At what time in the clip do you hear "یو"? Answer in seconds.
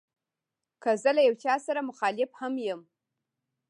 1.27-1.35